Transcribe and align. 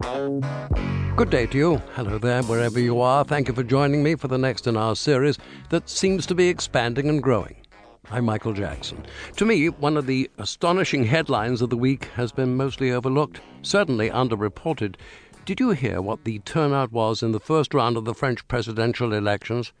Good 0.00 1.28
day 1.28 1.46
to 1.48 1.58
you. 1.58 1.82
Hello 1.94 2.16
there, 2.16 2.42
wherever 2.44 2.80
you 2.80 3.02
are. 3.02 3.22
Thank 3.22 3.48
you 3.48 3.54
for 3.54 3.62
joining 3.62 4.02
me 4.02 4.14
for 4.14 4.28
the 4.28 4.38
next 4.38 4.66
in 4.66 4.74
our 4.74 4.96
series 4.96 5.36
that 5.68 5.90
seems 5.90 6.24
to 6.26 6.34
be 6.34 6.48
expanding 6.48 7.10
and 7.10 7.22
growing. 7.22 7.56
I'm 8.10 8.24
Michael 8.24 8.54
Jackson. 8.54 9.04
To 9.36 9.44
me, 9.44 9.68
one 9.68 9.98
of 9.98 10.06
the 10.06 10.30
astonishing 10.38 11.04
headlines 11.04 11.60
of 11.60 11.68
the 11.68 11.76
week 11.76 12.06
has 12.14 12.32
been 12.32 12.56
mostly 12.56 12.90
overlooked, 12.90 13.42
certainly 13.60 14.08
underreported. 14.08 14.96
Did 15.44 15.60
you 15.60 15.70
hear 15.72 16.00
what 16.00 16.24
the 16.24 16.38
turnout 16.40 16.92
was 16.92 17.22
in 17.22 17.32
the 17.32 17.38
first 17.38 17.74
round 17.74 17.98
of 17.98 18.06
the 18.06 18.14
French 18.14 18.48
presidential 18.48 19.12
elections? 19.12 19.72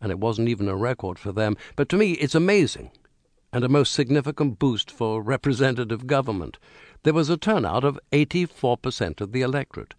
And 0.00 0.10
it 0.10 0.18
wasn't 0.18 0.48
even 0.48 0.68
a 0.68 0.74
record 0.74 1.20
for 1.20 1.30
them. 1.30 1.56
But 1.76 1.88
to 1.90 1.96
me, 1.96 2.12
it's 2.14 2.34
amazing 2.34 2.90
and 3.52 3.64
a 3.64 3.68
most 3.68 3.92
significant 3.92 4.58
boost 4.58 4.90
for 4.90 5.22
representative 5.22 6.06
government. 6.06 6.58
There 7.02 7.14
was 7.14 7.30
a 7.30 7.36
turnout 7.36 7.84
of 7.84 7.98
84% 8.12 9.20
of 9.20 9.32
the 9.32 9.42
electorate. 9.42 9.94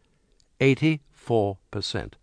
84%. 0.59 2.13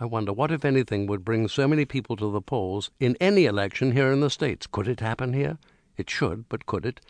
I 0.00 0.04
wonder 0.04 0.32
what, 0.32 0.50
if 0.50 0.64
anything, 0.64 1.06
would 1.06 1.24
bring 1.24 1.46
so 1.48 1.68
many 1.68 1.84
people 1.84 2.16
to 2.16 2.30
the 2.30 2.40
polls 2.40 2.90
in 2.98 3.16
any 3.20 3.46
election 3.46 3.92
here 3.92 4.12
in 4.12 4.20
the 4.20 4.28
States. 4.28 4.66
Could 4.66 4.88
it 4.88 5.00
happen 5.00 5.32
here? 5.32 5.58
It 5.96 6.10
should, 6.10 6.48
but 6.48 6.66
could 6.66 6.84
it? 6.84 7.00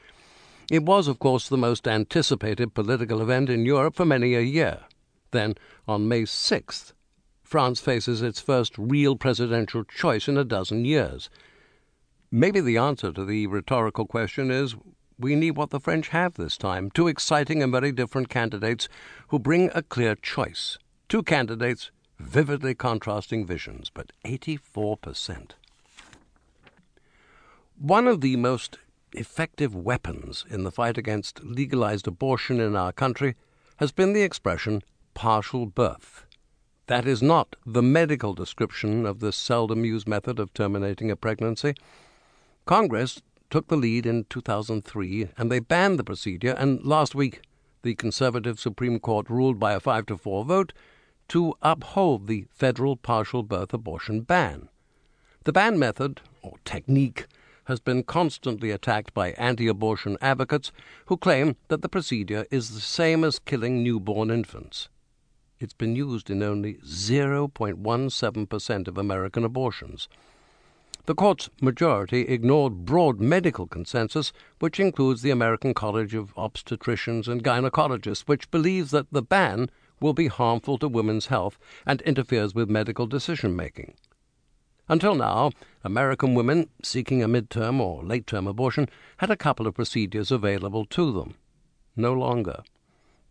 It 0.71 0.85
was, 0.85 1.09
of 1.09 1.19
course, 1.19 1.49
the 1.49 1.57
most 1.57 1.89
anticipated 1.89 2.75
political 2.75 3.21
event 3.21 3.49
in 3.49 3.65
Europe 3.65 3.97
for 3.97 4.05
many 4.05 4.35
a 4.35 4.41
year. 4.41 4.81
Then, 5.31 5.55
on 5.89 6.09
May 6.09 6.23
6th, 6.23 6.93
France 7.43 7.81
faces 7.81 8.23
its 8.23 8.41
first 8.41 8.77
real 8.79 9.17
presidential 9.17 9.85
choice 9.85 10.29
in 10.29 10.37
a 10.37 10.45
dozen 10.45 10.85
years. 10.85 11.29
Maybe 12.37 12.61
the 12.61 12.79
answer 12.79 13.13
to 13.13 13.25
the 13.25 13.47
rhetorical 13.47 14.07
question 14.07 14.51
is 14.51 14.75
we 15.17 15.37
need 15.37 15.53
what 15.53 15.71
the 15.71 15.79
French 15.79 16.09
have 16.09 16.35
this 16.35 16.57
time 16.57 16.91
two 16.91 17.07
exciting 17.07 17.63
and 17.63 17.71
very 17.71 17.93
different 17.93 18.29
candidates 18.29 18.89
who 19.29 19.39
bring 19.39 19.71
a 19.73 19.83
clear 19.83 20.17
choice. 20.17 20.77
Two 21.09 21.23
candidates 21.23 21.93
vividly 22.19 22.75
contrasting 22.75 23.47
visions, 23.47 23.89
but 23.89 24.11
84%. 24.25 25.53
One 27.79 28.09
of 28.09 28.21
the 28.21 28.35
most 28.35 28.79
effective 29.13 29.73
weapons 29.73 30.45
in 30.51 30.65
the 30.65 30.73
fight 30.73 30.99
against 30.99 31.45
legalized 31.45 32.09
abortion 32.09 32.59
in 32.59 32.75
our 32.75 32.91
country 32.91 33.37
has 33.77 33.93
been 33.93 34.13
the 34.13 34.23
expression 34.23 34.83
partial 35.15 35.67
birth. 35.67 36.27
That 36.89 37.07
is 37.07 37.23
not 37.23 37.55
the 37.65 37.81
medical 37.81 38.35
description 38.35 39.07
of 39.07 39.21
this 39.21 39.37
seldom 39.37 39.85
used 39.85 40.09
method 40.09 40.41
of 40.41 40.53
terminating 40.53 41.13
a 41.13 41.17
pregnancy. 41.17 41.75
Congress 42.67 43.23
took 43.51 43.69
the 43.69 43.77
lead 43.77 44.07
in 44.07 44.25
2003 44.31 45.29
and 45.37 45.53
they 45.53 45.59
banned 45.59 45.99
the 45.99 46.05
procedure, 46.05 46.53
and 46.53 46.83
last 46.83 47.15
week 47.15 47.43
the 47.83 47.95
conservative 47.95 48.59
Supreme 48.59 48.99
Court 48.99 49.29
ruled 49.29 49.61
by 49.61 49.75
a 49.75 49.81
5 49.81 50.07
to 50.07 50.17
4 50.17 50.47
vote 50.47 50.73
to 51.29 51.53
uphold 51.61 52.27
the 52.27 52.47
federal 52.51 52.97
partial 52.97 53.43
birth 53.43 53.75
abortion 53.75 54.23
ban. 54.23 54.71
The 55.45 55.53
ban 55.53 55.79
method, 55.79 56.23
or 56.43 56.55
technique, 56.65 57.27
has 57.65 57.81
been 57.81 58.03
constantly 58.03 58.71
attacked 58.71 59.13
by 59.13 59.33
anti 59.33 59.69
abortion 59.69 60.17
advocates 60.23 60.73
who 61.07 61.19
claim 61.19 61.57
that 61.69 61.83
the 61.83 61.89
procedure 61.89 62.47
is 62.51 62.71
the 62.71 62.81
same 62.81 63.25
as 63.25 63.39
killing 63.39 63.83
newborn 63.83 64.31
infants. 64.31 64.89
It's 65.61 65.75
been 65.75 65.97
used 65.97 66.31
in 66.31 66.43
only 66.43 66.75
0.17% 66.75 68.89
of 68.89 68.99
American 68.99 69.45
abortions. 69.45 70.09
The 71.07 71.15
court's 71.15 71.51
majority 71.61 72.23
ignored 72.23 72.87
broad 72.87 73.21
medical 73.21 73.67
consensus, 73.67 74.33
which 74.59 74.81
includes 74.81 75.21
the 75.21 75.31
American 75.31 75.75
College 75.75 76.15
of 76.15 76.35
Obstetricians 76.35 77.29
and 77.29 77.45
Gynecologists, 77.45 78.23
which 78.23 78.51
believes 78.51 78.91
that 78.93 79.13
the 79.13 79.21
ban 79.21 79.69
will 80.01 80.15
be 80.15 80.29
harmful 80.29 80.79
to 80.79 80.89
women's 80.89 81.27
health 81.27 81.59
and 81.85 82.01
interferes 82.03 82.55
with 82.55 82.71
medical 82.71 83.07
decision 83.07 83.55
making. 83.55 83.95
Until 84.89 85.15
now, 85.15 85.51
American 85.83 86.35
women 86.35 86.71
seeking 86.83 87.23
a 87.23 87.29
midterm 87.29 87.81
or 87.81 88.03
late 88.03 88.27
term 88.27 88.47
abortion 88.47 88.89
had 89.19 89.31
a 89.31 89.37
couple 89.37 89.67
of 89.67 89.75
procedures 89.75 90.31
available 90.31 90.87
to 90.87 91.13
them. 91.13 91.35
No 91.97 92.15
longer. 92.15 92.63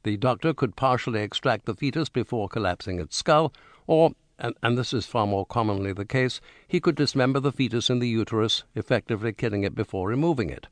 The 0.03 0.17
doctor 0.17 0.53
could 0.53 0.75
partially 0.75 1.22
extract 1.22 1.66
the 1.66 1.73
fetus 1.73 2.09
before 2.09 2.50
collapsing 2.50 3.00
its 3.00 3.16
skull, 3.16 3.51
or, 3.88 4.11
and, 4.43 4.53
and, 4.61 4.77
this 4.77 4.93
is 4.93 5.07
far 5.07 5.25
more 5.25 5.45
commonly 5.45 5.93
the 5.93 6.05
case, 6.05 6.39
he 6.67 6.79
could 6.79 6.95
dismember 6.95 7.39
the 7.39 7.51
fetus 7.51 7.89
in 7.89 7.97
the 7.97 8.07
uterus, 8.07 8.63
effectively 8.75 9.33
killing 9.33 9.63
it 9.63 9.73
before 9.73 10.09
removing 10.09 10.49
it. 10.51 10.67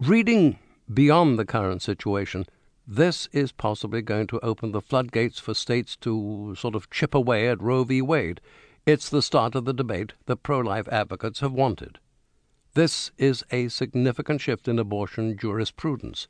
Reading 0.00 0.58
beyond 0.92 1.38
the 1.38 1.44
current 1.44 1.82
situation, 1.82 2.46
this 2.86 3.28
is 3.32 3.52
possibly 3.52 4.00
going 4.00 4.26
to 4.28 4.40
open 4.40 4.72
the 4.72 4.80
floodgates 4.80 5.38
for 5.38 5.52
states 5.52 5.96
to 5.96 6.54
sort 6.56 6.74
of 6.74 6.88
chip 6.88 7.14
away 7.14 7.48
at 7.48 7.60
Roe 7.60 7.84
v. 7.84 8.00
Wade. 8.00 8.40
It's 8.86 9.10
the 9.10 9.20
start 9.20 9.54
of 9.54 9.66
the 9.66 9.74
debate 9.74 10.14
that 10.24 10.42
pro 10.42 10.60
life 10.60 10.88
advocates 10.90 11.40
have 11.40 11.52
wanted. 11.52 11.98
This 12.74 13.10
is 13.18 13.44
a 13.50 13.68
significant 13.68 14.40
shift 14.40 14.68
in 14.68 14.78
abortion 14.78 15.36
jurisprudence. 15.36 16.28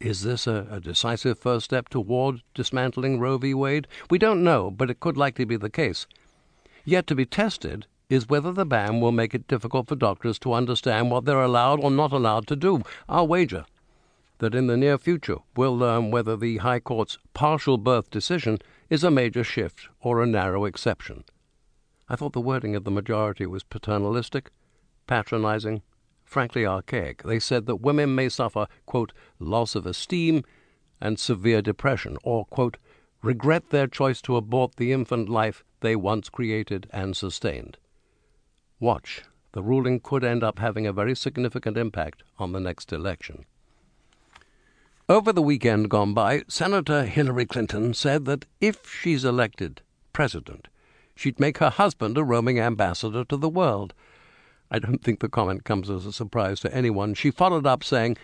Is 0.00 0.22
this 0.22 0.46
a, 0.46 0.66
a, 0.70 0.78
decisive 0.78 1.38
first 1.38 1.64
step 1.64 1.88
toward 1.88 2.42
dismantling 2.54 3.18
Roe 3.18 3.38
v. 3.38 3.54
Wade? 3.54 3.88
We 4.10 4.18
don't 4.18 4.44
know, 4.44 4.70
but 4.70 4.90
it 4.90 5.00
could 5.00 5.16
likely 5.16 5.46
be 5.46 5.56
the 5.56 5.70
case. 5.70 6.06
Yet 6.84 7.06
to 7.06 7.14
be 7.14 7.24
tested 7.24 7.86
is 8.10 8.28
whether 8.28 8.52
the 8.52 8.66
ban 8.66 9.00
will 9.00 9.10
make 9.10 9.34
it 9.34 9.48
difficult 9.48 9.88
for 9.88 9.96
doctors 9.96 10.38
to 10.40 10.52
understand 10.52 11.10
what 11.10 11.24
they're 11.24 11.42
allowed 11.42 11.80
or 11.82 11.90
not 11.90 12.12
allowed 12.12 12.46
to 12.48 12.56
do. 12.56 12.82
I'll 13.08 13.26
wager 13.26 13.64
that 14.38 14.54
in 14.54 14.66
the 14.66 14.76
near 14.76 14.98
future 14.98 15.38
we'll 15.56 15.76
learn 15.76 16.10
whether 16.10 16.36
the 16.36 16.58
High 16.58 16.80
Court's 16.80 17.18
partial 17.32 17.78
birth 17.78 18.10
decision 18.10 18.58
is 18.90 19.02
a 19.02 19.10
major 19.10 19.42
shift 19.42 19.88
or 20.00 20.22
a 20.22 20.26
narrow 20.26 20.66
exception. 20.66 21.24
I 22.08 22.16
thought 22.16 22.34
the 22.34 22.40
wording 22.40 22.76
of 22.76 22.84
the 22.84 22.90
majority 22.90 23.46
was 23.46 23.64
paternalistic, 23.64 24.50
patronizing, 25.06 25.82
frankly 26.26 26.66
archaic. 26.66 27.22
They 27.22 27.40
said 27.40 27.64
that 27.66 27.76
women 27.76 28.14
may 28.14 28.28
suffer, 28.28 28.66
quote, 28.84 29.12
loss 29.38 29.74
of 29.74 29.86
esteem 29.86 30.44
and 31.00 31.18
severe 31.18 31.62
depression, 31.62 32.18
or, 32.22 32.44
quote, 32.44 32.76
regret 33.22 33.70
their 33.70 33.86
choice 33.86 34.20
to 34.22 34.36
abort 34.36 34.76
the 34.76 34.92
infant 34.92 35.28
life 35.28 35.64
they 35.80 35.96
once 35.96 36.28
created 36.28 36.86
and 36.92 37.16
sustained. 37.16 37.78
Watch. 38.80 39.22
The 39.52 39.62
ruling 39.62 40.00
could 40.00 40.22
end 40.22 40.44
up 40.44 40.58
having 40.58 40.86
a 40.86 40.92
very 40.92 41.14
significant 41.16 41.78
impact 41.78 42.22
on 42.38 42.52
the 42.52 42.60
next 42.60 42.92
election. 42.92 43.46
Over 45.08 45.32
the 45.32 45.40
weekend 45.40 45.88
gone 45.88 46.12
by, 46.12 46.42
Senator 46.48 47.04
Hillary 47.04 47.46
Clinton 47.46 47.94
said 47.94 48.24
that 48.24 48.44
if 48.60 48.90
she's 48.90 49.24
elected 49.24 49.80
president, 50.12 50.68
she'd 51.14 51.40
make 51.40 51.58
her 51.58 51.70
husband 51.70 52.18
a 52.18 52.24
roaming 52.24 52.58
ambassador 52.58 53.24
to 53.24 53.36
the 53.36 53.48
world. 53.48 53.94
I 54.70 54.78
don't 54.78 55.02
think 55.02 55.20
the 55.20 55.28
comment 55.28 55.64
comes 55.64 55.88
as 55.88 56.06
a 56.06 56.12
surprise 56.12 56.60
to 56.60 56.74
anyone. 56.74 57.14
She 57.14 57.30
followed 57.30 57.66
up 57.66 57.84
saying, 57.84 58.16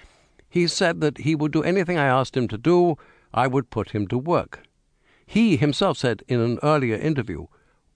He 0.48 0.66
said 0.66 1.00
that 1.00 1.18
he 1.18 1.34
would 1.34 1.52
do 1.52 1.62
anything 1.62 1.98
I 1.98 2.06
asked 2.06 2.36
him 2.36 2.48
to 2.48 2.58
do, 2.58 2.96
I 3.32 3.46
would 3.46 3.70
put 3.70 3.90
him 3.90 4.06
to 4.08 4.18
work. 4.18 4.62
He 5.24 5.56
himself 5.56 5.98
said 5.98 6.22
in 6.28 6.40
an 6.40 6.58
earlier 6.62 6.96
interview, 6.96 7.46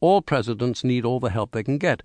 All 0.01 0.23
presidents 0.23 0.85
need 0.85 1.05
all 1.05 1.21
the 1.21 1.31
help 1.31 1.53
they 1.53 1.63
can 1.63 1.79
get, 1.79 2.03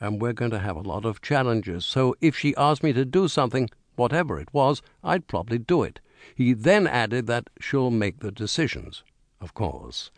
and 0.00 0.20
we're 0.20 0.32
going 0.32 0.50
to 0.52 0.58
have 0.58 0.76
a 0.76 0.80
lot 0.80 1.04
of 1.04 1.22
challenges. 1.22 1.84
So 1.84 2.14
if 2.20 2.36
she 2.36 2.56
asked 2.56 2.82
me 2.82 2.92
to 2.94 3.04
do 3.04 3.28
something, 3.28 3.68
whatever 3.96 4.40
it 4.40 4.52
was, 4.52 4.80
I'd 5.04 5.26
probably 5.26 5.58
do 5.58 5.82
it. 5.82 6.00
He 6.34 6.52
then 6.52 6.86
added 6.86 7.26
that 7.26 7.50
she'll 7.60 7.90
make 7.90 8.20
the 8.20 8.32
decisions, 8.32 9.04
of 9.40 9.54
course. 9.54 10.10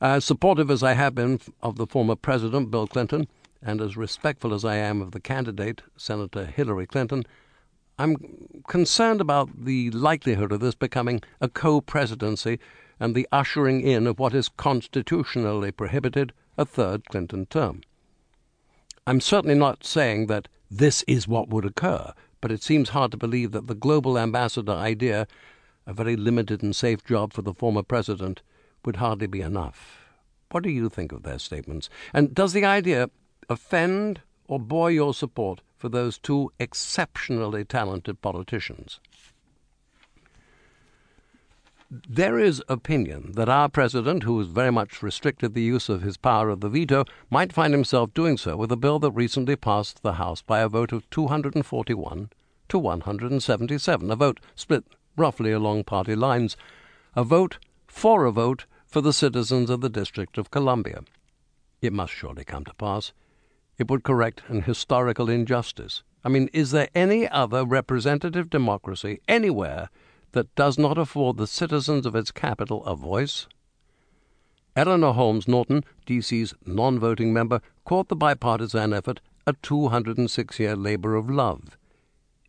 As 0.00 0.24
supportive 0.24 0.70
as 0.70 0.82
I 0.82 0.94
have 0.94 1.14
been 1.14 1.40
of 1.62 1.76
the 1.76 1.86
former 1.86 2.16
President, 2.16 2.70
Bill 2.70 2.86
Clinton, 2.86 3.28
and 3.66 3.80
as 3.80 3.96
respectful 3.96 4.54
as 4.54 4.64
I 4.64 4.76
am 4.76 5.02
of 5.02 5.10
the 5.10 5.20
candidate, 5.20 5.82
Senator 5.96 6.46
Hillary 6.46 6.86
Clinton, 6.86 7.24
I'm 7.98 8.62
concerned 8.68 9.20
about 9.20 9.64
the 9.64 9.90
likelihood 9.90 10.52
of 10.52 10.60
this 10.60 10.76
becoming 10.76 11.20
a 11.40 11.48
co 11.48 11.80
presidency 11.80 12.60
and 13.00 13.14
the 13.14 13.26
ushering 13.32 13.80
in 13.80 14.06
of 14.06 14.20
what 14.20 14.34
is 14.34 14.48
constitutionally 14.48 15.72
prohibited 15.72 16.32
a 16.56 16.64
third 16.64 17.06
Clinton 17.06 17.46
term. 17.46 17.80
I'm 19.04 19.20
certainly 19.20 19.56
not 19.56 19.84
saying 19.84 20.28
that 20.28 20.46
this 20.70 21.02
is 21.08 21.26
what 21.26 21.48
would 21.48 21.64
occur, 21.64 22.12
but 22.40 22.52
it 22.52 22.62
seems 22.62 22.90
hard 22.90 23.10
to 23.10 23.16
believe 23.16 23.50
that 23.50 23.66
the 23.66 23.74
global 23.74 24.16
ambassador 24.16 24.72
idea, 24.72 25.26
a 25.88 25.92
very 25.92 26.14
limited 26.16 26.62
and 26.62 26.74
safe 26.74 27.04
job 27.04 27.32
for 27.32 27.42
the 27.42 27.54
former 27.54 27.82
president, 27.82 28.42
would 28.84 28.96
hardly 28.96 29.26
be 29.26 29.40
enough. 29.40 30.06
What 30.52 30.62
do 30.62 30.70
you 30.70 30.88
think 30.88 31.10
of 31.10 31.24
their 31.24 31.40
statements? 31.40 31.90
And 32.14 32.32
does 32.32 32.52
the 32.52 32.64
idea 32.64 33.10
offend 33.48 34.20
or 34.48 34.58
bore 34.58 34.90
your 34.90 35.14
support 35.14 35.60
for 35.76 35.88
those 35.88 36.18
two 36.18 36.52
exceptionally 36.58 37.64
talented 37.64 38.20
politicians? 38.22 39.00
There 41.90 42.38
is 42.38 42.62
opinion 42.68 43.32
that 43.32 43.48
our 43.48 43.68
president, 43.68 44.24
who 44.24 44.38
has 44.38 44.48
very 44.48 44.72
much 44.72 45.02
restricted 45.02 45.54
the 45.54 45.62
use 45.62 45.88
of 45.88 46.02
his 46.02 46.16
power 46.16 46.50
of 46.50 46.60
the 46.60 46.68
veto, 46.68 47.04
might 47.30 47.52
find 47.52 47.72
himself 47.72 48.12
doing 48.12 48.36
so 48.36 48.56
with 48.56 48.72
a 48.72 48.76
bill 48.76 48.98
that 48.98 49.12
recently 49.12 49.54
passed 49.54 50.02
the 50.02 50.14
House 50.14 50.42
by 50.42 50.60
a 50.60 50.68
vote 50.68 50.90
of 50.90 51.08
241 51.10 52.30
to 52.68 52.78
177, 52.78 54.10
a 54.10 54.16
vote 54.16 54.40
split 54.56 54.84
roughly 55.16 55.52
along 55.52 55.84
party 55.84 56.16
lines. 56.16 56.56
a 57.14 57.24
vote 57.24 57.58
for 57.86 58.26
a 58.26 58.32
vote 58.32 58.66
for 58.84 59.00
the 59.00 59.12
citizens 59.12 59.70
of 59.70 59.80
the 59.80 59.88
District 59.88 60.36
of 60.36 60.50
Columbia. 60.50 61.02
It 61.80 61.92
must 61.92 62.12
surely 62.12 62.44
come 62.44 62.64
to 62.64 62.74
pass. 62.74 63.12
It 63.78 63.90
would 63.90 64.04
correct 64.04 64.42
an 64.48 64.62
historical 64.62 65.28
injustice. 65.28 66.02
I 66.24 66.28
mean, 66.28 66.48
is 66.52 66.70
there 66.70 66.88
any 66.94 67.28
other 67.28 67.64
representative 67.64 68.50
democracy 68.50 69.20
anywhere 69.28 69.90
that 70.32 70.54
does 70.54 70.78
not 70.78 70.98
afford 70.98 71.36
the 71.36 71.46
citizens 71.46 72.06
of 72.06 72.16
its 72.16 72.30
capital 72.30 72.84
a 72.84 72.96
voice? 72.96 73.46
Eleanor 74.74 75.14
Holmes 75.14 75.48
Norton, 75.48 75.84
D.C.'s 76.04 76.52
non 76.66 76.98
voting 76.98 77.32
member, 77.32 77.60
called 77.84 78.08
the 78.08 78.16
bipartisan 78.16 78.92
effort 78.92 79.20
a 79.46 79.54
206 79.62 80.58
year 80.58 80.76
labor 80.76 81.14
of 81.14 81.30
love. 81.30 81.78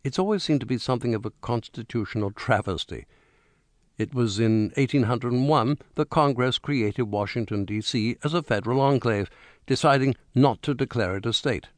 It's 0.04 0.18
always 0.18 0.42
seemed 0.42 0.60
to 0.60 0.66
be 0.66 0.78
something 0.78 1.14
of 1.14 1.24
a 1.24 1.32
constitutional 1.40 2.30
travesty. 2.30 3.06
It 3.96 4.14
was 4.14 4.38
in 4.38 4.72
1801 4.76 5.78
that 5.96 6.10
Congress 6.10 6.58
created 6.58 7.04
Washington, 7.04 7.64
D.C. 7.64 8.16
as 8.22 8.34
a 8.34 8.42
federal 8.42 8.80
enclave, 8.80 9.30
deciding 9.68 10.16
not 10.34 10.62
to 10.62 10.74
declare 10.74 11.18
it 11.18 11.26
a 11.26 11.32
state. 11.32 11.68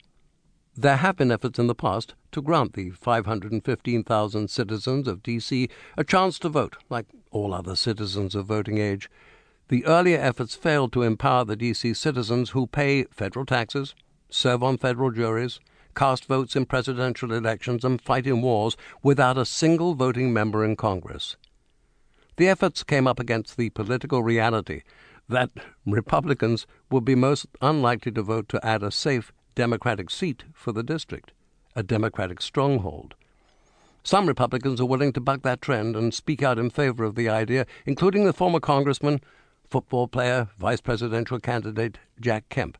There 0.76 0.98
have 0.98 1.16
been 1.16 1.32
efforts 1.32 1.58
in 1.58 1.66
the 1.66 1.74
past 1.74 2.14
to 2.30 2.40
grant 2.40 2.74
the 2.74 2.90
515,000 2.90 4.48
citizens 4.48 5.08
of 5.08 5.22
D.C. 5.24 5.68
a 5.98 6.04
chance 6.04 6.38
to 6.38 6.48
vote, 6.48 6.76
like 6.88 7.06
all 7.32 7.52
other 7.52 7.74
citizens 7.74 8.36
of 8.36 8.46
voting 8.46 8.78
age. 8.78 9.10
The 9.68 9.84
earlier 9.84 10.18
efforts 10.18 10.54
failed 10.54 10.92
to 10.92 11.02
empower 11.02 11.44
the 11.44 11.56
D.C. 11.56 11.92
citizens 11.94 12.50
who 12.50 12.68
pay 12.68 13.04
federal 13.10 13.44
taxes, 13.44 13.96
serve 14.30 14.62
on 14.62 14.78
federal 14.78 15.10
juries, 15.10 15.58
cast 15.96 16.26
votes 16.26 16.54
in 16.54 16.66
presidential 16.66 17.32
elections, 17.32 17.84
and 17.84 18.00
fight 18.00 18.26
in 18.26 18.40
wars 18.40 18.76
without 19.02 19.36
a 19.36 19.44
single 19.44 19.94
voting 19.94 20.32
member 20.32 20.64
in 20.64 20.76
Congress. 20.76 21.36
The 22.36 22.48
efforts 22.48 22.84
came 22.84 23.08
up 23.08 23.18
against 23.18 23.56
the 23.56 23.70
political 23.70 24.22
reality 24.22 24.82
that 25.30 25.50
Republicans 25.86 26.66
would 26.90 27.04
be 27.04 27.14
most 27.14 27.46
unlikely 27.60 28.12
to 28.12 28.22
vote 28.22 28.48
to 28.50 28.64
add 28.64 28.82
a 28.82 28.90
safe 28.90 29.32
Democratic 29.54 30.10
seat 30.10 30.44
for 30.52 30.72
the 30.72 30.82
district, 30.82 31.32
a 31.74 31.82
Democratic 31.82 32.40
stronghold. 32.40 33.14
Some 34.02 34.26
Republicans 34.26 34.80
are 34.80 34.86
willing 34.86 35.12
to 35.12 35.20
buck 35.20 35.42
that 35.42 35.60
trend 35.60 35.94
and 35.94 36.14
speak 36.14 36.42
out 36.42 36.58
in 36.58 36.70
favor 36.70 37.04
of 37.04 37.14
the 37.14 37.28
idea, 37.28 37.66
including 37.84 38.24
the 38.24 38.32
former 38.32 38.60
Congressman, 38.60 39.20
football 39.68 40.08
player, 40.08 40.48
vice 40.58 40.80
presidential 40.80 41.38
candidate 41.38 41.98
Jack 42.20 42.48
Kemp. 42.48 42.78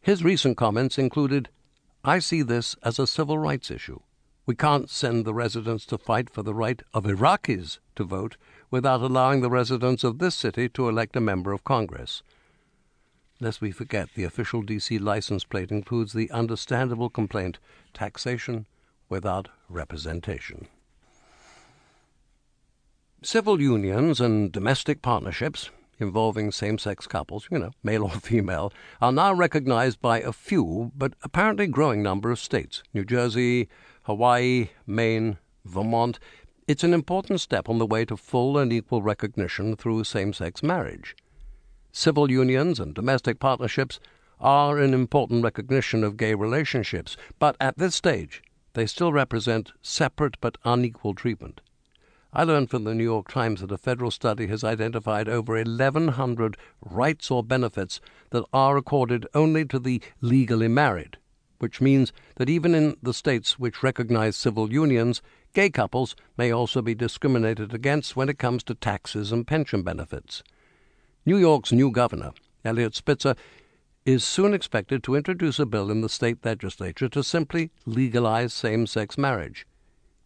His 0.00 0.24
recent 0.24 0.56
comments 0.56 0.98
included 0.98 1.48
I 2.04 2.18
see 2.18 2.42
this 2.42 2.74
as 2.82 2.98
a 2.98 3.06
civil 3.06 3.38
rights 3.38 3.70
issue. 3.70 4.00
We 4.44 4.56
can't 4.56 4.90
send 4.90 5.24
the 5.24 5.32
residents 5.32 5.86
to 5.86 5.98
fight 5.98 6.28
for 6.28 6.42
the 6.42 6.54
right 6.54 6.82
of 6.92 7.04
Iraqis 7.04 7.78
to 7.94 8.02
vote 8.02 8.36
without 8.72 9.02
allowing 9.02 9.42
the 9.42 9.50
residents 9.50 10.02
of 10.02 10.18
this 10.18 10.34
city 10.34 10.68
to 10.70 10.88
elect 10.88 11.14
a 11.14 11.20
member 11.20 11.52
of 11.52 11.62
Congress. 11.62 12.24
Lest 13.38 13.60
we 13.60 13.70
forget, 13.70 14.08
the 14.14 14.24
official 14.24 14.62
D.C. 14.62 14.98
license 14.98 15.44
plate 15.44 15.70
includes 15.70 16.12
the 16.12 16.30
understandable 16.30 17.10
complaint 17.10 17.58
taxation 17.92 18.66
without 19.08 19.48
representation. 19.68 20.66
Civil 23.22 23.60
unions 23.60 24.20
and 24.20 24.50
domestic 24.50 25.02
partnerships 25.02 25.70
involving 25.98 26.50
same 26.50 26.78
sex 26.78 27.06
couples, 27.06 27.46
you 27.50 27.58
know, 27.58 27.70
male 27.82 28.04
or 28.04 28.10
female, 28.10 28.72
are 29.00 29.12
now 29.12 29.32
recognized 29.32 30.00
by 30.00 30.20
a 30.20 30.32
few, 30.32 30.90
but 30.96 31.12
apparently 31.22 31.66
growing 31.66 32.02
number 32.02 32.30
of 32.30 32.38
states 32.38 32.82
New 32.94 33.04
Jersey, 33.04 33.68
Hawaii, 34.04 34.70
Maine, 34.86 35.38
Vermont. 35.64 36.18
It's 36.68 36.84
an 36.84 36.94
important 36.94 37.40
step 37.40 37.68
on 37.68 37.78
the 37.78 37.86
way 37.86 38.04
to 38.04 38.16
full 38.16 38.56
and 38.56 38.72
equal 38.72 39.02
recognition 39.02 39.74
through 39.74 40.04
same 40.04 40.32
sex 40.32 40.62
marriage. 40.62 41.16
Civil 41.90 42.30
unions 42.30 42.78
and 42.78 42.94
domestic 42.94 43.40
partnerships 43.40 43.98
are 44.38 44.78
an 44.78 44.94
important 44.94 45.42
recognition 45.42 46.04
of 46.04 46.16
gay 46.16 46.34
relationships, 46.34 47.16
but 47.40 47.56
at 47.60 47.78
this 47.78 47.96
stage, 47.96 48.42
they 48.74 48.86
still 48.86 49.12
represent 49.12 49.72
separate 49.82 50.36
but 50.40 50.56
unequal 50.64 51.14
treatment. 51.14 51.60
I 52.32 52.44
learned 52.44 52.70
from 52.70 52.84
the 52.84 52.94
New 52.94 53.04
York 53.04 53.28
Times 53.28 53.60
that 53.60 53.72
a 53.72 53.76
federal 53.76 54.12
study 54.12 54.46
has 54.46 54.62
identified 54.62 55.28
over 55.28 55.56
1,100 55.56 56.56
rights 56.80 57.28
or 57.28 57.42
benefits 57.42 58.00
that 58.30 58.44
are 58.52 58.76
accorded 58.76 59.26
only 59.34 59.64
to 59.66 59.80
the 59.80 60.00
legally 60.20 60.68
married, 60.68 61.18
which 61.58 61.80
means 61.80 62.12
that 62.36 62.48
even 62.48 62.74
in 62.74 62.96
the 63.02 63.12
states 63.12 63.58
which 63.58 63.82
recognize 63.82 64.36
civil 64.36 64.72
unions, 64.72 65.20
gay 65.52 65.70
couples 65.70 66.14
may 66.36 66.50
also 66.50 66.82
be 66.82 66.94
discriminated 66.94 67.74
against 67.74 68.16
when 68.16 68.28
it 68.28 68.38
comes 68.38 68.62
to 68.64 68.74
taxes 68.74 69.32
and 69.32 69.46
pension 69.46 69.82
benefits. 69.82 70.42
New 71.24 71.36
York's 71.36 71.72
new 71.72 71.90
governor, 71.90 72.32
Eliot 72.64 72.94
Spitzer, 72.94 73.34
is 74.04 74.24
soon 74.24 74.54
expected 74.54 75.02
to 75.02 75.14
introduce 75.14 75.58
a 75.58 75.66
bill 75.66 75.90
in 75.90 76.00
the 76.00 76.08
state 76.08 76.44
legislature 76.44 77.08
to 77.08 77.22
simply 77.22 77.70
legalize 77.86 78.52
same 78.52 78.86
sex 78.86 79.16
marriage 79.16 79.66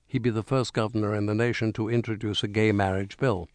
he'd 0.06 0.22
be 0.22 0.30
the 0.30 0.42
first 0.42 0.72
governor 0.72 1.14
in 1.14 1.26
the 1.26 1.34
nation 1.34 1.72
to 1.72 1.88
introduce 1.88 2.42
a 2.42 2.48
gay 2.48 2.72
marriage 2.72 3.16
bill. 3.18 3.48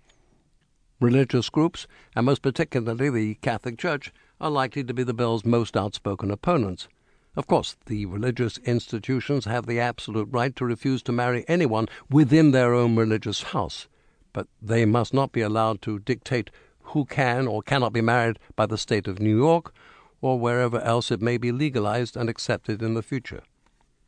Religious 0.99 1.49
groups, 1.49 1.87
and 2.15 2.25
most 2.25 2.41
particularly 2.41 3.09
the 3.09 3.35
Catholic 3.35 3.77
Church, 3.77 4.13
are 4.39 4.51
likely 4.51 4.83
to 4.83 4.93
be 4.93 5.03
the 5.03 5.13
bill's 5.13 5.45
most 5.45 5.75
outspoken 5.75 6.29
opponents. 6.29 6.87
Of 7.35 7.47
course, 7.47 7.77
the 7.85 8.05
religious 8.05 8.57
institutions 8.59 9.45
have 9.45 9.65
the 9.65 9.79
absolute 9.79 10.27
right 10.31 10.55
to 10.57 10.65
refuse 10.65 11.01
to 11.03 11.13
marry 11.13 11.45
anyone 11.47 11.87
within 12.09 12.51
their 12.51 12.73
own 12.73 12.95
religious 12.95 13.41
house, 13.41 13.87
but 14.33 14.47
they 14.61 14.85
must 14.85 15.13
not 15.13 15.31
be 15.31 15.41
allowed 15.41 15.81
to 15.83 15.99
dictate 15.99 16.49
who 16.81 17.05
can 17.05 17.47
or 17.47 17.61
cannot 17.61 17.93
be 17.93 18.01
married 18.01 18.37
by 18.55 18.65
the 18.65 18.77
state 18.77 19.07
of 19.07 19.19
New 19.19 19.37
York 19.37 19.73
or 20.19 20.37
wherever 20.39 20.81
else 20.81 21.09
it 21.09 21.21
may 21.21 21.37
be 21.37 21.51
legalized 21.51 22.17
and 22.17 22.29
accepted 22.29 22.81
in 22.81 22.95
the 22.95 23.01
future. 23.01 23.43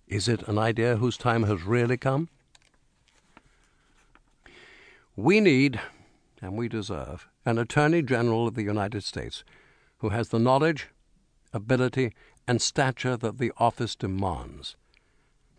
Is 0.08 0.28
it 0.28 0.48
an 0.48 0.58
idea 0.58 0.98
whose 0.98 1.18
time 1.18 1.44
has 1.44 1.64
really 1.64 1.98
come? 1.98 2.30
We 5.16 5.40
need, 5.40 5.80
and 6.42 6.58
we 6.58 6.68
deserve, 6.68 7.30
an 7.46 7.58
Attorney 7.58 8.02
General 8.02 8.48
of 8.48 8.56
the 8.56 8.64
United 8.64 9.04
States 9.04 9.44
who 10.00 10.10
has 10.10 10.30
the 10.30 10.40
knowledge, 10.40 10.90
ability, 11.54 12.14
and 12.48 12.62
stature 12.62 13.18
that 13.18 13.38
the 13.38 13.52
office 13.58 13.96
demands. 13.96 14.76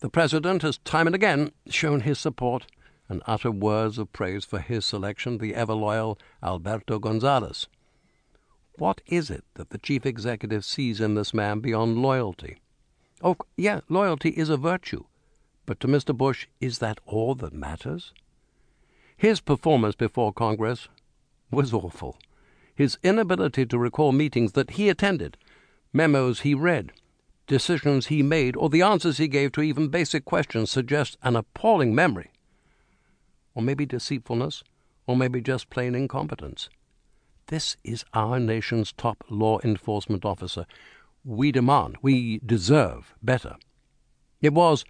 The 0.00 0.10
President 0.10 0.62
has 0.62 0.78
time 0.78 1.06
and 1.06 1.14
again 1.14 1.52
shown 1.68 2.00
his 2.00 2.18
support 2.18 2.66
and 3.08 3.22
uttered 3.26 3.62
words 3.62 3.98
of 3.98 4.12
praise 4.12 4.44
for 4.44 4.58
his 4.58 4.84
selection, 4.84 5.38
the 5.38 5.54
ever 5.54 5.74
loyal 5.74 6.18
Alberto 6.42 6.98
Gonzales. 6.98 7.68
What 8.76 9.00
is 9.06 9.30
it 9.30 9.44
that 9.54 9.70
the 9.70 9.78
chief 9.78 10.04
executive 10.04 10.64
sees 10.64 11.00
in 11.00 11.14
this 11.14 11.32
man 11.32 11.60
beyond 11.60 12.02
loyalty? 12.02 12.58
Oh, 13.22 13.36
yeah, 13.56 13.80
loyalty 13.88 14.30
is 14.30 14.48
a 14.48 14.56
virtue. 14.56 15.04
But 15.66 15.80
to 15.80 15.86
Mr. 15.86 16.16
Bush, 16.16 16.46
is 16.60 16.78
that 16.78 16.98
all 17.06 17.34
that 17.36 17.52
matters? 17.52 18.12
His 19.16 19.40
performance 19.40 19.94
before 19.94 20.32
Congress 20.32 20.88
was 21.50 21.72
awful. 21.72 22.18
His 22.74 22.98
inability 23.02 23.64
to 23.66 23.78
recall 23.78 24.12
meetings 24.12 24.52
that 24.52 24.72
he 24.72 24.88
attended, 24.88 25.36
memos 25.94 26.40
he 26.40 26.54
read, 26.54 26.92
decisions 27.46 28.06
he 28.06 28.22
made, 28.22 28.56
or 28.56 28.68
the 28.68 28.82
answers 28.82 29.16
he 29.18 29.28
gave 29.28 29.52
to 29.52 29.62
even 29.62 29.88
basic 29.88 30.24
questions 30.24 30.70
suggest 30.70 31.16
an 31.22 31.36
appalling 31.36 31.94
memory. 31.94 32.30
Or 33.54 33.62
maybe 33.62 33.86
deceitfulness, 33.86 34.62
or 35.06 35.16
maybe 35.16 35.40
just 35.40 35.70
plain 35.70 35.94
incompetence. 35.94 36.68
This 37.46 37.76
is 37.84 38.04
our 38.14 38.40
nation's 38.40 38.92
top 38.92 39.22
law 39.28 39.60
enforcement 39.62 40.24
officer. 40.24 40.66
We 41.24 41.52
demand, 41.52 41.96
we 42.02 42.40
deserve 42.44 43.14
better. 43.22 43.56
It 44.40 44.52
was, 44.52 44.84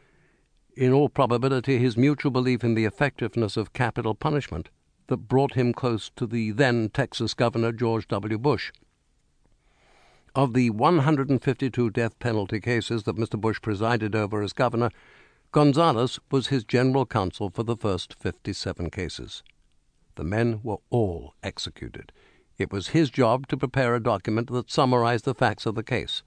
in 0.76 0.92
all 0.92 1.08
probability, 1.08 1.78
his 1.78 1.96
mutual 1.96 2.30
belief 2.30 2.64
in 2.64 2.74
the 2.74 2.84
effectiveness 2.84 3.56
of 3.56 3.72
capital 3.72 4.14
punishment 4.14 4.68
that 5.08 5.28
brought 5.28 5.54
him 5.54 5.72
close 5.72 6.10
to 6.16 6.26
the 6.26 6.52
then 6.52 6.88
Texas 6.88 7.34
Governor 7.34 7.72
George 7.72 8.08
W. 8.08 8.38
Bush. 8.38 8.72
Of 10.36 10.52
the 10.52 10.70
152 10.70 11.90
death 11.90 12.18
penalty 12.18 12.58
cases 12.58 13.04
that 13.04 13.14
Mr. 13.14 13.40
Bush 13.40 13.62
presided 13.62 14.16
over 14.16 14.42
as 14.42 14.52
governor, 14.52 14.90
Gonzales 15.52 16.18
was 16.28 16.48
his 16.48 16.64
general 16.64 17.06
counsel 17.06 17.50
for 17.50 17.62
the 17.62 17.76
first 17.76 18.14
57 18.14 18.90
cases. 18.90 19.44
The 20.16 20.24
men 20.24 20.58
were 20.64 20.78
all 20.90 21.34
executed. 21.44 22.10
It 22.58 22.72
was 22.72 22.88
his 22.88 23.10
job 23.10 23.46
to 23.46 23.56
prepare 23.56 23.94
a 23.94 24.02
document 24.02 24.50
that 24.50 24.72
summarized 24.72 25.24
the 25.24 25.36
facts 25.36 25.66
of 25.66 25.76
the 25.76 25.84
case. 25.84 26.24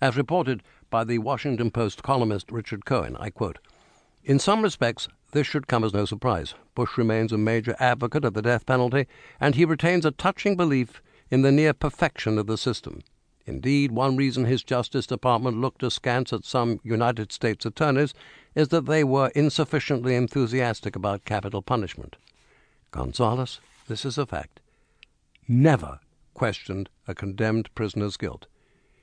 As 0.00 0.16
reported 0.16 0.62
by 0.88 1.04
the 1.04 1.18
Washington 1.18 1.70
Post 1.70 2.02
columnist 2.02 2.50
Richard 2.50 2.86
Cohen. 2.86 3.18
I 3.20 3.28
quote 3.28 3.58
In 4.24 4.38
some 4.38 4.62
respects, 4.62 5.08
this 5.32 5.46
should 5.46 5.68
come 5.68 5.84
as 5.84 5.92
no 5.92 6.06
surprise. 6.06 6.54
Bush 6.74 6.96
remains 6.96 7.32
a 7.32 7.38
major 7.38 7.76
advocate 7.78 8.24
of 8.24 8.32
the 8.32 8.40
death 8.40 8.64
penalty, 8.64 9.06
and 9.38 9.56
he 9.56 9.66
retains 9.66 10.06
a 10.06 10.10
touching 10.10 10.56
belief 10.56 11.02
in 11.30 11.42
the 11.42 11.52
near 11.52 11.74
perfection 11.74 12.38
of 12.38 12.46
the 12.46 12.56
system. 12.56 13.02
Indeed, 13.46 13.92
one 13.92 14.16
reason 14.16 14.44
his 14.44 14.62
Justice 14.62 15.06
Department 15.06 15.60
looked 15.60 15.82
askance 15.82 16.32
at 16.32 16.44
some 16.44 16.80
United 16.82 17.32
States 17.32 17.64
attorneys 17.64 18.12
is 18.54 18.68
that 18.68 18.86
they 18.86 19.04
were 19.04 19.32
insufficiently 19.34 20.14
enthusiastic 20.14 20.96
about 20.96 21.24
capital 21.24 21.62
punishment. 21.62 22.16
Gonzales 22.90 23.60
this 23.88 24.04
is 24.04 24.18
a 24.18 24.26
fact, 24.26 24.60
never 25.46 26.00
questioned 26.34 26.90
a 27.06 27.14
condemned 27.14 27.72
prisoner's 27.74 28.16
guilt. 28.16 28.46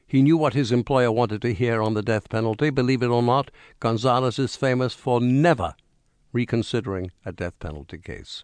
He 0.05 0.21
knew 0.21 0.35
what 0.35 0.53
his 0.53 0.71
employer 0.71 1.11
wanted 1.11 1.41
to 1.43 1.53
hear 1.53 1.81
on 1.81 1.93
the 1.93 2.01
death 2.01 2.29
penalty. 2.29 2.69
Believe 2.69 3.01
it 3.01 3.07
or 3.07 3.23
not, 3.23 3.49
Gonzales 3.79 4.37
is 4.37 4.57
famous 4.57 4.93
for 4.93 5.21
never 5.21 5.75
reconsidering 6.33 7.11
a 7.25 7.31
death 7.31 7.57
penalty 7.59 7.97
case. 7.97 8.43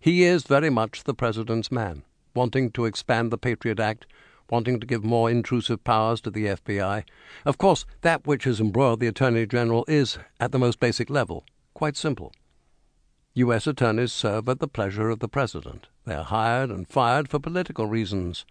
He 0.00 0.24
is 0.24 0.42
very 0.42 0.70
much 0.70 1.04
the 1.04 1.14
president's 1.14 1.70
man, 1.70 2.02
wanting 2.34 2.72
to 2.72 2.84
expand 2.84 3.30
the 3.30 3.38
Patriot 3.38 3.78
Act, 3.78 4.06
wanting 4.50 4.80
to 4.80 4.86
give 4.86 5.04
more 5.04 5.30
intrusive 5.30 5.82
powers 5.84 6.20
to 6.22 6.30
the 6.30 6.46
FBI. 6.46 7.04
Of 7.44 7.58
course, 7.58 7.84
that 8.02 8.26
which 8.26 8.44
has 8.44 8.60
embroiled 8.60 9.00
the 9.00 9.06
Attorney 9.06 9.46
General 9.46 9.84
is, 9.88 10.18
at 10.38 10.52
the 10.52 10.58
most 10.58 10.80
basic 10.80 11.08
level, 11.10 11.44
quite 11.74 11.96
simple. 11.96 12.32
U.S. 13.34 13.66
attorneys 13.66 14.12
serve 14.12 14.48
at 14.48 14.58
the 14.58 14.66
pleasure 14.66 15.08
of 15.08 15.20
the 15.20 15.28
president. 15.28 15.86
They 16.04 16.14
are 16.14 16.24
hired 16.24 16.70
and 16.70 16.88
fired 16.88 17.28
for 17.28 17.38
political 17.38 17.86
reasons. 17.86 18.44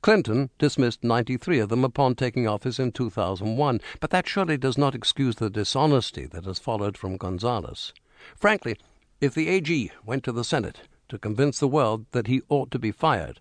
Clinton 0.00 0.50
dismissed 0.58 1.04
93 1.04 1.58
of 1.58 1.68
them 1.68 1.84
upon 1.84 2.14
taking 2.14 2.46
office 2.46 2.78
in 2.78 2.92
2001, 2.92 3.80
but 4.00 4.10
that 4.10 4.28
surely 4.28 4.56
does 4.56 4.78
not 4.78 4.94
excuse 4.94 5.36
the 5.36 5.50
dishonesty 5.50 6.26
that 6.26 6.44
has 6.44 6.58
followed 6.58 6.96
from 6.96 7.16
Gonzales. 7.16 7.92
Frankly, 8.36 8.76
if 9.20 9.34
the 9.34 9.48
AG 9.48 9.90
went 10.04 10.24
to 10.24 10.32
the 10.32 10.44
Senate 10.44 10.82
to 11.08 11.18
convince 11.18 11.58
the 11.58 11.68
world 11.68 12.06
that 12.12 12.26
he 12.26 12.42
ought 12.48 12.70
to 12.70 12.78
be 12.78 12.90
fired, 12.90 13.40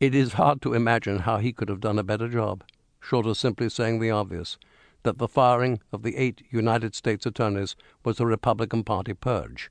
it 0.00 0.14
is 0.14 0.34
hard 0.34 0.62
to 0.62 0.74
imagine 0.74 1.20
how 1.20 1.38
he 1.38 1.52
could 1.52 1.68
have 1.68 1.80
done 1.80 1.98
a 1.98 2.04
better 2.04 2.28
job, 2.28 2.62
short 3.00 3.26
of 3.26 3.36
simply 3.36 3.68
saying 3.68 3.98
the 3.98 4.10
obvious 4.10 4.58
that 5.02 5.18
the 5.18 5.28
firing 5.28 5.80
of 5.92 6.02
the 6.02 6.16
eight 6.16 6.42
United 6.50 6.94
States 6.94 7.24
attorneys 7.26 7.76
was 8.04 8.20
a 8.20 8.26
Republican 8.26 8.84
Party 8.84 9.14
purge. 9.14 9.70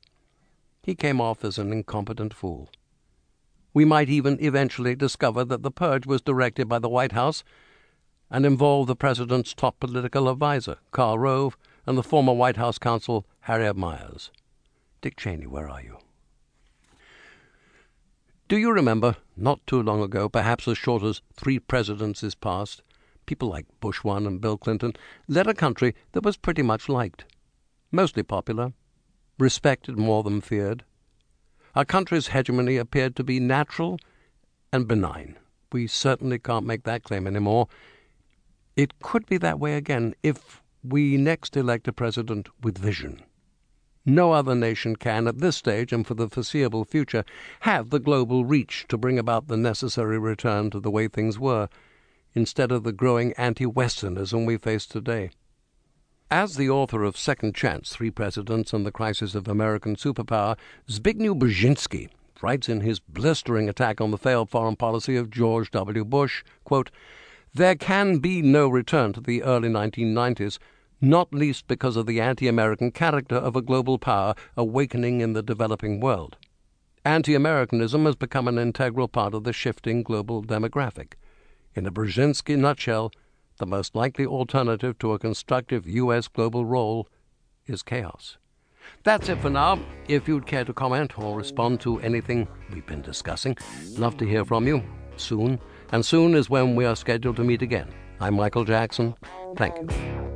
He 0.83 0.95
came 0.95 1.19
off 1.19 1.43
as 1.43 1.57
an 1.57 1.71
incompetent 1.71 2.33
fool. 2.33 2.69
We 3.73 3.85
might 3.85 4.09
even 4.09 4.37
eventually 4.41 4.95
discover 4.95 5.43
that 5.45 5.61
the 5.61 5.71
purge 5.71 6.05
was 6.05 6.21
directed 6.21 6.67
by 6.67 6.79
the 6.79 6.89
White 6.89 7.11
House 7.11 7.43
and 8.29 8.45
involved 8.45 8.89
the 8.89 8.95
president's 8.95 9.53
top 9.53 9.79
political 9.79 10.29
adviser, 10.29 10.77
Karl 10.91 11.19
Rove, 11.19 11.57
and 11.85 11.97
the 11.97 12.03
former 12.03 12.33
White 12.33 12.57
House 12.57 12.77
counsel, 12.77 13.25
Harriet 13.41 13.77
Miers. 13.77 14.31
Dick 15.01 15.15
Cheney, 15.17 15.45
where 15.45 15.69
are 15.69 15.81
you? 15.81 15.97
Do 18.49 18.57
you 18.57 18.71
remember, 18.71 19.17
not 19.35 19.59
too 19.67 19.81
long 19.83 20.01
ago, 20.01 20.29
perhaps 20.29 20.69
as 20.69 20.77
short 20.77 21.03
as 21.03 21.21
three 21.33 21.59
presidencies 21.59 22.33
past, 22.33 22.81
people 23.25 23.49
like 23.49 23.65
Bush 23.81 24.05
one 24.05 24.25
and 24.25 24.39
Bill 24.39 24.57
Clinton 24.57 24.93
led 25.27 25.47
a 25.47 25.53
country 25.53 25.93
that 26.13 26.23
was 26.23 26.37
pretty 26.37 26.61
much 26.61 26.87
liked, 26.87 27.25
mostly 27.91 28.23
popular, 28.23 28.71
respected 29.37 29.97
more 29.97 30.23
than 30.23 30.39
feared, 30.39 30.85
our 31.75 31.83
country's 31.83 32.29
hegemony 32.29 32.77
appeared 32.77 33.17
to 33.17 33.23
be 33.23 33.41
natural 33.41 33.99
and 34.71 34.87
benign. 34.87 35.37
We 35.73 35.85
certainly 35.87 36.39
can't 36.39 36.65
make 36.65 36.83
that 36.83 37.03
claim 37.03 37.27
anymore. 37.27 37.67
It 38.77 38.97
could 39.01 39.25
be 39.25 39.37
that 39.39 39.59
way 39.59 39.75
again 39.75 40.15
if 40.23 40.63
we 40.81 41.17
next 41.17 41.57
elect 41.57 41.89
a 41.89 41.93
president 41.93 42.47
with 42.63 42.77
vision. 42.77 43.23
No 44.09 44.31
other 44.31 44.55
nation 44.55 44.95
can, 44.95 45.27
at 45.27 45.39
this 45.39 45.57
stage 45.57 45.91
and 45.91 46.07
for 46.07 46.13
the 46.13 46.29
foreseeable 46.29 46.85
future, 46.85 47.25
have 47.59 47.89
the 47.89 47.99
global 47.99 48.45
reach 48.45 48.85
to 48.87 48.97
bring 48.97 49.19
about 49.19 49.49
the 49.49 49.57
necessary 49.57 50.17
return 50.17 50.69
to 50.69 50.79
the 50.79 50.89
way 50.89 51.09
things 51.09 51.37
were, 51.37 51.67
instead 52.33 52.71
of 52.71 52.85
the 52.85 52.93
growing 52.93 53.33
anti 53.33 53.65
Westernism 53.65 54.45
we 54.45 54.55
face 54.55 54.85
today. 54.85 55.31
As 56.31 56.55
the 56.55 56.69
author 56.69 57.03
of 57.03 57.17
Second 57.17 57.53
Chance 57.53 57.89
Three 57.89 58.09
Presidents 58.09 58.71
and 58.71 58.85
the 58.85 58.93
Crisis 58.93 59.35
of 59.35 59.45
American 59.45 59.97
Superpower, 59.97 60.57
Zbigniew 60.89 61.37
Brzezinski 61.37 62.07
writes 62.41 62.69
in 62.69 62.79
his 62.79 63.01
blistering 63.01 63.67
attack 63.67 63.99
on 63.99 64.11
the 64.11 64.17
failed 64.17 64.49
foreign 64.49 64.77
policy 64.77 65.17
of 65.17 65.29
George 65.29 65.69
W. 65.71 66.05
Bush 66.05 66.45
quote, 66.63 66.91
There 67.53 67.75
can 67.75 68.19
be 68.19 68.41
no 68.41 68.69
return 68.69 69.11
to 69.11 69.19
the 69.19 69.43
early 69.43 69.67
1990s, 69.67 70.59
not 71.01 71.33
least 71.33 71.67
because 71.67 71.95
of 71.95 72.05
the 72.05 72.19
anti 72.19 72.47
American 72.47 72.91
character 72.91 73.35
of 73.35 73.55
a 73.55 73.61
global 73.61 73.97
power 73.97 74.33
awakening 74.55 75.21
in 75.21 75.33
the 75.33 75.43
developing 75.43 75.99
world. 75.99 76.37
Anti 77.05 77.35
Americanism 77.35 78.05
has 78.05 78.15
become 78.15 78.47
an 78.47 78.57
integral 78.57 79.07
part 79.07 79.33
of 79.33 79.43
the 79.43 79.53
shifting 79.53 80.03
global 80.03 80.43
demographic. 80.43 81.13
In 81.75 81.85
a 81.85 81.91
Brzezinski 81.91 82.57
nutshell, 82.57 83.11
the 83.59 83.65
most 83.65 83.95
likely 83.95 84.25
alternative 84.25 84.97
to 84.99 85.13
a 85.13 85.19
constructive 85.19 85.87
U.S. 85.87 86.27
global 86.27 86.65
role 86.65 87.07
is 87.65 87.83
chaos. 87.83 88.37
That's 89.03 89.29
it 89.29 89.39
for 89.39 89.49
now. 89.49 89.79
If 90.07 90.27
you'd 90.27 90.45
care 90.45 90.65
to 90.65 90.73
comment 90.73 91.17
or 91.19 91.37
respond 91.37 91.81
to 91.81 91.99
anything 92.01 92.47
we've 92.73 92.85
been 92.85 93.01
discussing, 93.01 93.57
love 93.97 94.17
to 94.17 94.25
hear 94.25 94.45
from 94.45 94.67
you 94.67 94.83
soon. 95.17 95.59
And 95.91 96.05
soon 96.05 96.35
is 96.35 96.49
when 96.49 96.75
we 96.75 96.85
are 96.85 96.95
scheduled 96.95 97.37
to 97.37 97.43
meet 97.43 97.61
again. 97.61 97.87
I'm 98.19 98.35
Michael 98.35 98.65
Jackson. 98.65 99.15
Thank 99.55 99.91
you. 99.91 100.26